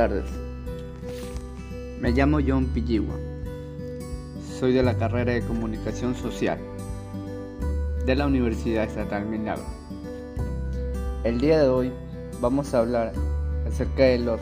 tardes. 0.00 0.24
Me 2.00 2.12
llamo 2.12 2.38
John 2.40 2.64
Pilligua. 2.68 3.16
Soy 4.58 4.72
de 4.72 4.82
la 4.82 4.96
carrera 4.96 5.34
de 5.34 5.42
Comunicación 5.42 6.14
Social 6.14 6.58
de 8.06 8.16
la 8.16 8.26
Universidad 8.26 8.84
Estatal 8.84 9.26
Milagro. 9.26 9.66
El 11.22 11.38
día 11.38 11.60
de 11.60 11.68
hoy 11.68 11.92
vamos 12.40 12.72
a 12.72 12.78
hablar 12.78 13.12
acerca 13.68 14.04
de 14.04 14.20
los 14.20 14.40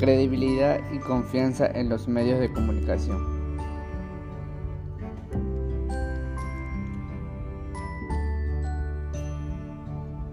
credibilidad 0.00 0.80
y 0.92 0.98
confianza 0.98 1.68
en 1.68 1.88
los 1.88 2.08
medios 2.08 2.40
de 2.40 2.52
comunicación. 2.52 3.35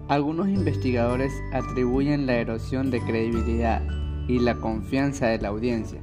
Algunos 0.08 0.48
investigadores 0.48 1.32
atribuyen 1.54 2.26
la 2.26 2.34
erosión 2.34 2.90
de 2.90 3.00
credibilidad 3.00 3.80
y 4.28 4.38
la 4.38 4.54
confianza 4.56 5.28
de 5.28 5.38
la 5.38 5.48
audiencia 5.48 5.98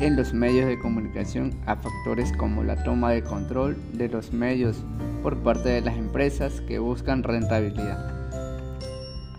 en 0.00 0.16
los 0.16 0.34
medios 0.34 0.66
de 0.66 0.78
comunicación 0.80 1.54
a 1.64 1.76
factores 1.76 2.32
como 2.36 2.64
la 2.64 2.82
toma 2.82 3.12
de 3.12 3.22
control 3.22 3.76
de 3.92 4.08
los 4.08 4.32
medios 4.32 4.82
por 5.22 5.36
parte 5.38 5.68
de 5.68 5.80
las 5.80 5.96
empresas 5.96 6.60
que 6.62 6.80
buscan 6.80 7.22
rentabilidad, 7.22 8.12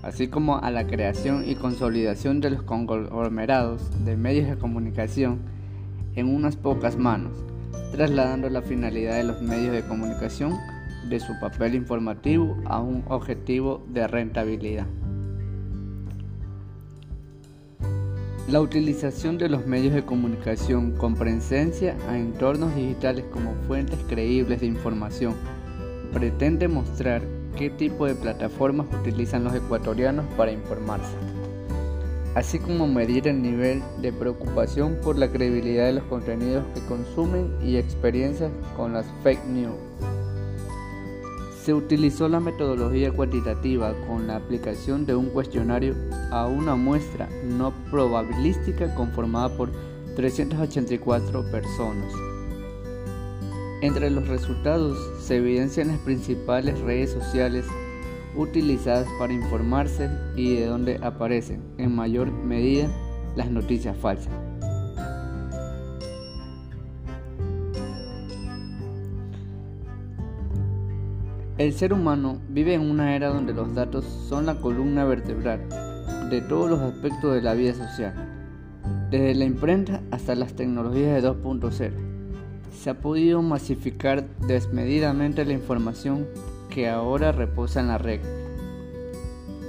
así 0.01 0.29
como 0.29 0.59
a 0.59 0.71
la 0.71 0.87
creación 0.87 1.43
y 1.45 1.55
consolidación 1.55 2.39
de 2.39 2.51
los 2.51 2.63
conglomerados 2.63 3.81
de 4.05 4.15
medios 4.15 4.49
de 4.49 4.57
comunicación 4.57 5.39
en 6.15 6.33
unas 6.33 6.55
pocas 6.55 6.97
manos, 6.97 7.33
trasladando 7.91 8.49
la 8.49 8.61
finalidad 8.61 9.15
de 9.15 9.25
los 9.25 9.41
medios 9.41 9.73
de 9.73 9.83
comunicación 9.83 10.57
de 11.07 11.19
su 11.19 11.39
papel 11.39 11.75
informativo 11.75 12.57
a 12.65 12.81
un 12.81 13.03
objetivo 13.07 13.85
de 13.87 14.07
rentabilidad. 14.07 14.87
La 18.49 18.61
utilización 18.61 19.37
de 19.37 19.47
los 19.47 19.67
medios 19.67 19.93
de 19.93 20.03
comunicación 20.03 20.93
con 20.93 21.13
presencia 21.13 21.95
a 22.09 22.17
entornos 22.17 22.75
digitales 22.75 23.25
como 23.31 23.53
fuentes 23.67 23.99
creíbles 24.07 24.61
de 24.61 24.65
información 24.65 25.35
pretende 26.11 26.67
mostrar 26.67 27.21
qué 27.55 27.69
tipo 27.69 28.07
de 28.07 28.15
plataformas 28.15 28.87
utilizan 29.01 29.43
los 29.43 29.53
ecuatorianos 29.53 30.25
para 30.35 30.51
informarse, 30.51 31.13
así 32.33 32.57
como 32.57 32.87
medir 32.87 33.27
el 33.27 33.39
nivel 33.39 33.83
de 34.01 34.11
preocupación 34.11 34.97
por 35.03 35.19
la 35.19 35.27
credibilidad 35.27 35.85
de 35.85 35.93
los 35.93 36.03
contenidos 36.05 36.63
que 36.73 36.81
consumen 36.87 37.53
y 37.63 37.77
experiencias 37.77 38.51
con 38.75 38.93
las 38.93 39.05
fake 39.21 39.45
news. 39.45 39.75
Se 41.69 41.75
utilizó 41.75 42.27
la 42.27 42.39
metodología 42.39 43.11
cuantitativa 43.11 43.93
con 44.07 44.25
la 44.25 44.37
aplicación 44.37 45.05
de 45.05 45.13
un 45.13 45.27
cuestionario 45.29 45.93
a 46.31 46.47
una 46.47 46.75
muestra 46.75 47.29
no 47.43 47.71
probabilística 47.91 48.95
conformada 48.95 49.55
por 49.55 49.69
384 50.15 51.51
personas. 51.51 52.11
Entre 53.83 54.09
los 54.09 54.27
resultados 54.27 54.97
se 55.21 55.35
evidencian 55.35 55.89
las 55.89 55.99
principales 55.99 56.79
redes 56.79 57.11
sociales 57.11 57.67
utilizadas 58.35 59.07
para 59.19 59.31
informarse 59.31 60.09
y 60.35 60.55
de 60.55 60.65
dónde 60.65 60.99
aparecen 61.03 61.61
en 61.77 61.93
mayor 61.93 62.31
medida 62.31 62.89
las 63.35 63.51
noticias 63.51 63.95
falsas. 63.95 64.48
El 71.59 71.73
ser 71.73 71.91
humano 71.91 72.39
vive 72.47 72.73
en 72.73 72.89
una 72.89 73.17
era 73.17 73.27
donde 73.27 73.53
los 73.53 73.75
datos 73.75 74.05
son 74.05 74.45
la 74.45 74.61
columna 74.61 75.03
vertebral 75.03 75.67
de 76.29 76.39
todos 76.39 76.69
los 76.69 76.79
aspectos 76.79 77.35
de 77.35 77.41
la 77.41 77.53
vida 77.53 77.73
social, 77.73 78.13
desde 79.11 79.35
la 79.35 79.43
imprenta 79.43 80.01
hasta 80.09 80.35
las 80.35 80.53
tecnologías 80.53 81.21
de 81.21 81.29
2.0. 81.29 81.91
Se 82.71 82.89
ha 82.89 83.01
podido 83.01 83.41
masificar 83.41 84.25
desmedidamente 84.47 85.43
la 85.43 85.51
información 85.51 86.27
que 86.69 86.87
ahora 86.87 87.33
reposa 87.33 87.81
en 87.81 87.89
la 87.89 87.97
red. 87.97 88.21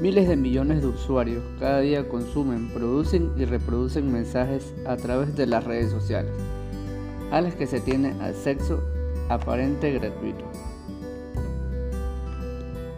Miles 0.01 0.29
de 0.29 0.37
millones 0.37 0.83
de 0.83 0.87
usuarios 0.87 1.43
cada 1.59 1.81
día 1.81 2.09
consumen, 2.09 2.71
producen 2.73 3.33
y 3.37 3.47
reproducen 3.47 4.13
mensajes 4.13 4.73
a 4.87 4.97
través 4.97 5.35
de 5.35 5.49
las 5.49 5.65
redes 5.65 5.91
sociales, 5.91 6.31
a 7.33 7.41
las 7.41 7.57
que 7.57 7.67
se 7.67 7.81
tiene 7.81 8.15
acceso 8.21 8.81
aparente 9.29 9.91
gratuito. 9.91 10.50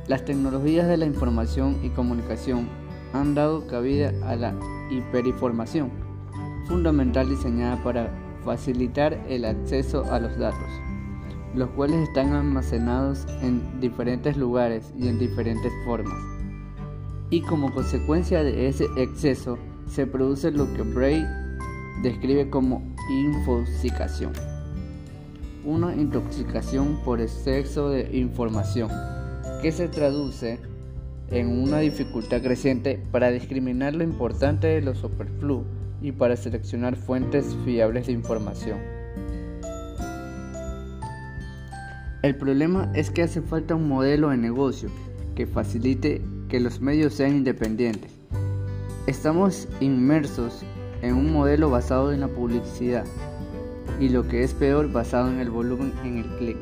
Las 0.09 0.25
tecnologías 0.25 0.89
de 0.89 0.97
la 0.97 1.07
información 1.07 1.79
y 1.85 1.91
comunicación 1.91 2.69
han 3.13 3.37
dado 3.37 3.69
cabida 3.69 4.13
a 4.29 4.35
la 4.35 4.53
hiperinformación, 4.91 5.91
fundamental 6.67 7.29
diseñada 7.29 7.81
para 7.85 8.11
facilitar 8.45 9.15
el 9.29 9.45
acceso 9.45 10.05
a 10.11 10.19
los 10.19 10.37
datos, 10.37 10.69
los 11.55 11.69
cuales 11.71 12.09
están 12.09 12.33
almacenados 12.33 13.27
en 13.43 13.81
diferentes 13.81 14.37
lugares 14.37 14.93
y 14.99 15.07
en 15.07 15.21
diferentes 15.21 15.73
formas. 15.85 16.19
Y 17.31 17.43
como 17.43 17.73
consecuencia 17.73 18.43
de 18.43 18.67
ese 18.67 18.87
exceso 18.97 19.57
se 19.87 20.05
produce 20.07 20.51
lo 20.51 20.73
que 20.75 20.83
Bray 20.83 21.25
describe 22.03 22.51
como 22.51 22.83
infoxicación, 23.09 24.33
una 25.65 25.95
intoxicación 25.95 26.99
por 27.05 27.21
exceso 27.21 27.89
de 27.89 28.19
información 28.19 28.91
que 29.63 29.71
se 29.71 29.87
traduce 29.87 30.59
en 31.31 31.47
una 31.47 31.79
dificultad 31.79 32.43
creciente 32.43 33.01
para 33.13 33.31
discriminar 33.31 33.95
lo 33.95 34.03
importante 34.03 34.67
de 34.67 34.83
lo 34.83 34.95
superfluo 34.97 35.65
y 36.03 36.11
para 36.11 36.37
seleccionar 36.37 36.97
fuentes 36.97 37.57
fiables 37.65 38.09
de 38.09 38.13
información. 38.13 38.79
El 42.23 42.35
problema 42.37 42.91
es 42.95 43.11
que 43.11 43.23
hace 43.23 43.41
falta 43.41 43.77
un 43.77 43.89
modelo 43.89 44.31
de 44.31 44.37
negocio 44.37 44.91
que 45.37 45.47
facilite 45.47 46.21
que 46.49 46.59
los 46.59 46.81
medios 46.81 47.15
sean 47.15 47.37
independientes. 47.37 48.11
Estamos 49.07 49.69
inmersos 49.81 50.65
en 51.03 51.15
un 51.15 51.33
modelo 51.33 51.71
basado 51.71 52.13
en 52.13 52.21
la 52.21 52.29
publicidad 52.29 53.05
y 54.01 54.09
lo 54.09 54.27
que 54.27 54.43
es 54.43 54.55
peor 54.55 54.91
basado 54.91 55.31
en 55.31 55.39
el 55.39 55.51
volumen 55.51 55.93
en 56.05 56.19
el 56.19 56.27
clic. 56.37 56.59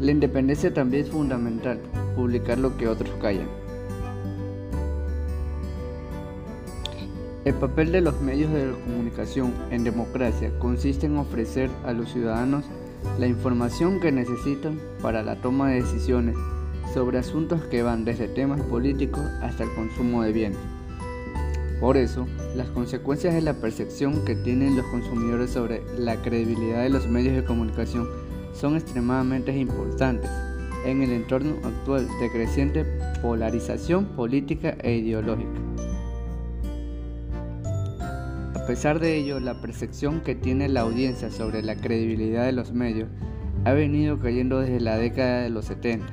La 0.00 0.10
independencia 0.10 0.74
también 0.74 1.04
es 1.04 1.10
fundamental, 1.10 1.78
publicar 2.16 2.58
lo 2.58 2.76
que 2.76 2.88
otros 2.88 3.10
callan. 3.20 3.48
El 7.44 7.54
papel 7.54 7.92
de 7.92 8.00
los 8.00 8.20
medios 8.20 8.50
de 8.52 8.72
comunicación 8.84 9.52
en 9.70 9.84
democracia 9.84 10.50
consiste 10.58 11.06
en 11.06 11.18
ofrecer 11.18 11.70
a 11.84 11.92
los 11.92 12.10
ciudadanos 12.10 12.64
la 13.18 13.26
información 13.26 14.00
que 14.00 14.10
necesitan 14.10 14.80
para 15.02 15.22
la 15.22 15.36
toma 15.36 15.68
de 15.68 15.82
decisiones 15.82 16.36
sobre 16.92 17.18
asuntos 17.18 17.62
que 17.64 17.82
van 17.82 18.04
desde 18.04 18.28
temas 18.28 18.62
políticos 18.62 19.22
hasta 19.42 19.64
el 19.64 19.74
consumo 19.74 20.22
de 20.22 20.32
bienes. 20.32 20.58
Por 21.80 21.96
eso, 21.98 22.26
las 22.56 22.68
consecuencias 22.68 23.34
de 23.34 23.42
la 23.42 23.54
percepción 23.54 24.24
que 24.24 24.34
tienen 24.34 24.76
los 24.76 24.86
consumidores 24.86 25.50
sobre 25.50 25.82
la 25.98 26.22
credibilidad 26.22 26.82
de 26.82 26.88
los 26.88 27.06
medios 27.08 27.36
de 27.36 27.44
comunicación 27.44 28.08
son 28.54 28.76
extremadamente 28.76 29.56
importantes 29.56 30.30
en 30.84 31.02
el 31.02 31.12
entorno 31.12 31.56
actual 31.64 32.06
de 32.20 32.30
creciente 32.30 32.84
polarización 33.22 34.06
política 34.16 34.76
e 34.82 34.96
ideológica. 34.96 35.60
A 38.54 38.66
pesar 38.66 38.98
de 38.98 39.16
ello, 39.16 39.40
la 39.40 39.60
percepción 39.60 40.20
que 40.22 40.34
tiene 40.34 40.68
la 40.68 40.80
audiencia 40.80 41.30
sobre 41.30 41.62
la 41.62 41.76
credibilidad 41.76 42.46
de 42.46 42.52
los 42.52 42.72
medios 42.72 43.08
ha 43.64 43.72
venido 43.72 44.18
cayendo 44.18 44.60
desde 44.60 44.80
la 44.80 44.96
década 44.96 45.42
de 45.42 45.50
los 45.50 45.66
70. 45.66 46.06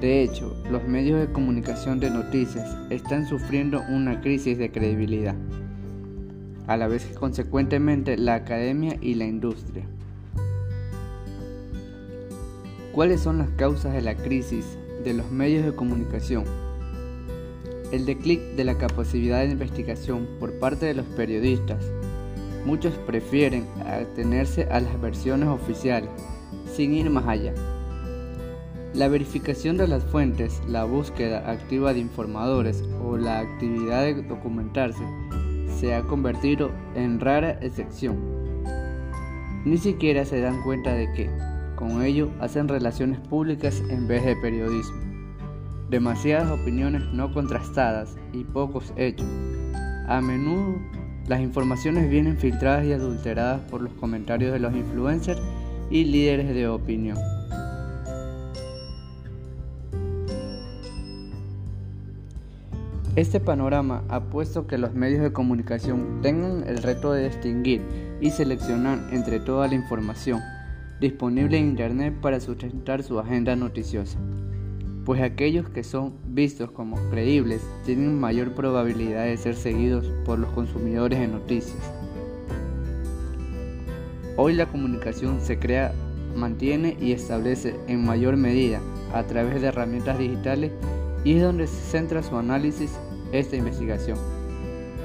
De 0.00 0.22
hecho, 0.22 0.54
los 0.70 0.86
medios 0.86 1.18
de 1.18 1.32
comunicación 1.32 1.98
de 1.98 2.10
noticias 2.10 2.76
están 2.90 3.26
sufriendo 3.26 3.82
una 3.88 4.20
crisis 4.20 4.58
de 4.58 4.70
credibilidad, 4.70 5.34
a 6.66 6.76
la 6.76 6.88
vez 6.88 7.06
que 7.06 7.14
consecuentemente 7.14 8.18
la 8.18 8.34
academia 8.34 8.98
y 9.00 9.14
la 9.14 9.24
industria. 9.24 9.86
¿Cuáles 12.96 13.20
son 13.20 13.36
las 13.36 13.50
causas 13.50 13.92
de 13.92 14.00
la 14.00 14.14
crisis 14.14 14.78
de 15.04 15.12
los 15.12 15.30
medios 15.30 15.66
de 15.66 15.74
comunicación? 15.74 16.44
El 17.92 18.06
declic 18.06 18.40
de 18.56 18.64
la 18.64 18.78
capacidad 18.78 19.40
de 19.40 19.50
investigación 19.50 20.26
por 20.40 20.58
parte 20.58 20.86
de 20.86 20.94
los 20.94 21.04
periodistas. 21.08 21.84
Muchos 22.64 22.94
prefieren 23.06 23.66
atenerse 23.84 24.64
a 24.70 24.80
las 24.80 24.98
versiones 24.98 25.50
oficiales, 25.50 26.08
sin 26.74 26.94
ir 26.94 27.10
más 27.10 27.26
allá. 27.26 27.52
La 28.94 29.08
verificación 29.08 29.76
de 29.76 29.88
las 29.88 30.02
fuentes, 30.02 30.62
la 30.66 30.84
búsqueda 30.84 31.50
activa 31.50 31.92
de 31.92 32.00
informadores 32.00 32.82
o 33.04 33.18
la 33.18 33.40
actividad 33.40 34.04
de 34.04 34.22
documentarse 34.22 35.04
se 35.78 35.94
ha 35.94 36.00
convertido 36.00 36.70
en 36.94 37.20
rara 37.20 37.58
excepción. 37.60 38.16
Ni 39.66 39.76
siquiera 39.76 40.24
se 40.24 40.40
dan 40.40 40.62
cuenta 40.62 40.94
de 40.94 41.12
que, 41.12 41.55
con 41.76 42.02
ello 42.02 42.30
hacen 42.40 42.68
relaciones 42.68 43.20
públicas 43.20 43.82
en 43.88 44.08
vez 44.08 44.24
de 44.24 44.34
periodismo. 44.36 44.96
Demasiadas 45.90 46.50
opiniones 46.50 47.02
no 47.12 47.32
contrastadas 47.32 48.16
y 48.32 48.42
pocos 48.42 48.92
hechos 48.96 49.28
A 50.08 50.20
menudo 50.20 50.80
las 51.28 51.40
informaciones 51.40 52.08
vienen 52.08 52.36
filtradas 52.36 52.84
y 52.86 52.92
adulteradas 52.92 53.60
por 53.70 53.82
los 53.82 53.92
comentarios 53.94 54.52
de 54.52 54.60
los 54.60 54.74
influencers 54.74 55.40
y 55.90 56.04
líderes 56.04 56.54
de 56.54 56.68
opinión. 56.68 57.18
Este 63.16 63.40
panorama 63.40 64.04
ha 64.08 64.20
puesto 64.20 64.66
que 64.66 64.78
los 64.78 64.94
medios 64.94 65.22
de 65.22 65.32
comunicación 65.32 66.20
tengan 66.22 66.64
el 66.68 66.82
reto 66.82 67.12
de 67.12 67.28
distinguir 67.28 67.82
y 68.20 68.30
seleccionar 68.30 69.00
entre 69.10 69.40
toda 69.40 69.66
la 69.66 69.74
información 69.74 70.40
disponible 71.00 71.58
en 71.58 71.68
Internet 71.68 72.14
para 72.20 72.40
sustentar 72.40 73.02
su 73.02 73.18
agenda 73.18 73.54
noticiosa, 73.56 74.18
pues 75.04 75.20
aquellos 75.20 75.68
que 75.68 75.84
son 75.84 76.14
vistos 76.26 76.70
como 76.70 76.96
creíbles 77.10 77.62
tienen 77.84 78.18
mayor 78.18 78.52
probabilidad 78.52 79.24
de 79.24 79.36
ser 79.36 79.54
seguidos 79.54 80.06
por 80.24 80.38
los 80.38 80.50
consumidores 80.52 81.18
de 81.18 81.28
noticias. 81.28 81.78
Hoy 84.36 84.54
la 84.54 84.66
comunicación 84.66 85.40
se 85.40 85.58
crea, 85.58 85.94
mantiene 86.34 86.96
y 87.00 87.12
establece 87.12 87.74
en 87.88 88.04
mayor 88.04 88.36
medida 88.36 88.80
a 89.12 89.22
través 89.22 89.60
de 89.60 89.68
herramientas 89.68 90.18
digitales 90.18 90.72
y 91.24 91.36
es 91.36 91.42
donde 91.42 91.66
se 91.66 91.80
centra 91.90 92.22
su 92.22 92.36
análisis 92.36 92.92
esta 93.32 93.56
investigación. 93.56 94.18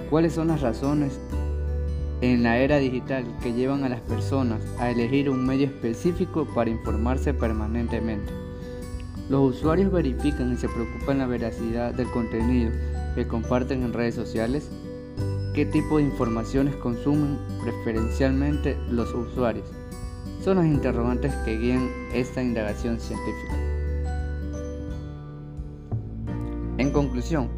¿Cuáles 0.10 0.34
son 0.34 0.50
las 0.50 0.62
razones 0.62 1.20
en 2.22 2.44
la 2.44 2.60
era 2.60 2.78
digital 2.78 3.26
que 3.42 3.54
llevan 3.54 3.84
a 3.84 3.90
las 3.90 4.02
personas 4.02 4.62
a 4.80 4.92
elegir 4.92 5.30
un 5.30 5.44
medio 5.44 5.66
específico 5.66 6.48
para 6.54 6.70
informarse 6.70 7.34
permanentemente? 7.34 8.32
Los 9.28 9.56
usuarios 9.56 9.92
verifican 9.92 10.54
y 10.54 10.58
se 10.58 10.70
preocupan 10.70 11.18
la 11.18 11.26
veracidad 11.26 11.94
del 11.94 12.10
contenido 12.12 12.72
que 13.16 13.28
comparten 13.28 13.82
en 13.82 13.94
redes 13.94 14.14
sociales. 14.14 14.70
¿Qué 15.56 15.66
tipo 15.66 15.98
de 15.98 16.04
informaciones 16.04 16.76
consumen 16.76 17.40
preferencialmente 17.64 18.78
los 18.90 19.14
usuarios? 19.14 19.66
Son 20.44 20.58
las 20.58 20.66
interrogantes 20.66 21.34
que 21.44 21.58
guían 21.58 21.90
esta 22.14 22.42
indagación 22.42 23.00
científica. 23.00 23.56
En 26.78 26.92
conclusión, 26.92 27.50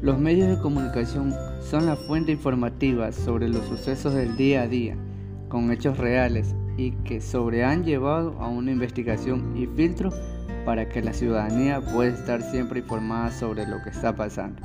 los 0.00 0.18
medios 0.18 0.48
de 0.48 0.58
comunicación 0.62 1.34
son 1.62 1.86
la 1.86 1.96
fuente 1.96 2.32
informativa 2.32 3.12
sobre 3.12 3.48
los 3.48 3.64
sucesos 3.66 4.14
del 4.14 4.36
día 4.36 4.62
a 4.62 4.68
día, 4.68 4.96
con 5.48 5.70
hechos 5.70 5.98
reales 5.98 6.54
y 6.76 6.92
que 7.04 7.20
sobre 7.20 7.64
han 7.64 7.84
llevado 7.84 8.36
a 8.40 8.48
una 8.48 8.72
investigación 8.72 9.56
y 9.56 9.66
filtro 9.66 10.10
para 10.64 10.88
que 10.88 11.02
la 11.02 11.12
ciudadanía 11.12 11.80
pueda 11.80 12.12
estar 12.12 12.42
siempre 12.42 12.80
informada 12.80 13.30
sobre 13.30 13.66
lo 13.66 13.82
que 13.82 13.90
está 13.90 14.14
pasando. 14.14 14.60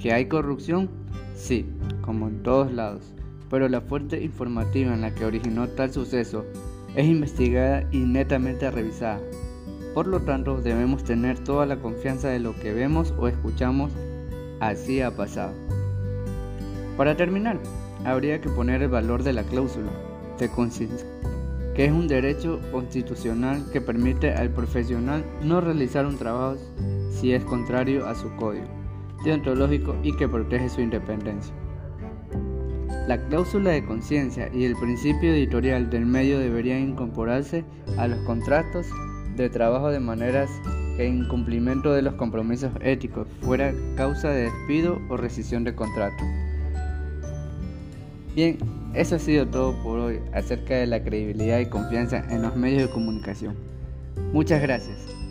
¿Que 0.00 0.12
hay 0.12 0.26
corrupción? 0.26 0.90
Sí, 1.34 1.66
como 2.00 2.28
en 2.28 2.42
todos 2.42 2.72
lados, 2.72 3.14
pero 3.48 3.68
la 3.68 3.80
fuente 3.80 4.22
informativa 4.22 4.92
en 4.92 5.02
la 5.02 5.14
que 5.14 5.24
originó 5.24 5.68
tal 5.68 5.92
suceso 5.92 6.44
es 6.96 7.06
investigada 7.06 7.86
y 7.92 7.98
netamente 7.98 8.70
revisada. 8.70 9.20
Por 9.94 10.06
lo 10.06 10.20
tanto, 10.20 10.60
debemos 10.60 11.04
tener 11.04 11.38
toda 11.38 11.66
la 11.66 11.76
confianza 11.76 12.28
de 12.28 12.40
lo 12.40 12.54
que 12.56 12.72
vemos 12.72 13.12
o 13.18 13.28
escuchamos 13.28 13.92
Así 14.62 15.00
ha 15.00 15.10
pasado. 15.10 15.52
Para 17.02 17.16
terminar, 17.16 17.58
habría 18.04 18.40
que 18.40 18.48
poner 18.48 18.80
el 18.80 18.88
valor 18.88 19.24
de 19.24 19.32
la 19.32 19.42
cláusula 19.42 19.90
de 20.38 20.48
conciencia, 20.48 21.04
que 21.74 21.86
es 21.86 21.90
un 21.90 22.06
derecho 22.06 22.60
constitucional 22.70 23.60
que 23.72 23.80
permite 23.80 24.32
al 24.32 24.50
profesional 24.50 25.24
no 25.42 25.60
realizar 25.60 26.06
un 26.06 26.16
trabajo 26.16 26.58
si 27.10 27.32
es 27.32 27.42
contrario 27.42 28.06
a 28.06 28.14
su 28.14 28.32
código 28.36 28.68
deontológico 29.24 29.96
y 30.04 30.16
que 30.16 30.28
protege 30.28 30.68
su 30.68 30.80
independencia. 30.80 31.52
La 33.08 33.18
cláusula 33.26 33.70
de 33.70 33.84
conciencia 33.84 34.48
y 34.54 34.64
el 34.64 34.76
principio 34.76 35.32
editorial 35.32 35.90
del 35.90 36.06
medio 36.06 36.38
deberían 36.38 36.90
incorporarse 36.90 37.64
a 37.98 38.06
los 38.06 38.20
contratos 38.20 38.86
de 39.34 39.50
trabajo 39.50 39.90
de 39.90 39.98
maneras 39.98 40.52
en 40.98 41.24
incumplimiento 41.24 41.92
de 41.94 42.02
los 42.02 42.14
compromisos 42.14 42.70
éticos 42.80 43.26
fuera 43.40 43.74
causa 43.96 44.28
de 44.28 44.42
despido 44.42 45.00
o 45.08 45.16
rescisión 45.16 45.64
de 45.64 45.74
contrato. 45.74 46.22
Bien, 48.34 48.58
eso 48.94 49.16
ha 49.16 49.18
sido 49.18 49.46
todo 49.46 49.74
por 49.82 49.98
hoy 49.98 50.20
acerca 50.32 50.74
de 50.74 50.86
la 50.86 51.02
credibilidad 51.02 51.58
y 51.58 51.66
confianza 51.66 52.24
en 52.30 52.42
los 52.42 52.56
medios 52.56 52.88
de 52.88 52.90
comunicación. 52.90 53.54
Muchas 54.32 54.62
gracias. 54.62 55.21